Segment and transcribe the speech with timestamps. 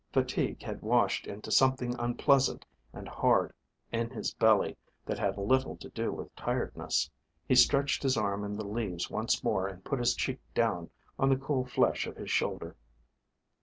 [0.11, 3.53] Fatigue had washed into something unpleasant and hard
[3.91, 7.07] in his belly that had little to do with tiredness.
[7.47, 11.29] He stretched his arm in the leaves once more and put his cheek down on
[11.29, 12.75] the cool flesh of his shoulder.